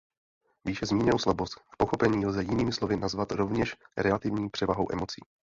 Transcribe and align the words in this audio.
Výše 0.65 0.85
zmíněnou 0.85 1.17
„slabost“ 1.17 1.55
k 1.55 1.75
pochopení 1.77 2.25
lze 2.25 2.43
jinými 2.43 2.73
slovy 2.73 2.97
nazvat 2.97 3.31
rovněž 3.31 3.75
relativní 3.97 4.49
převahou 4.49 4.87
emocí. 4.93 5.21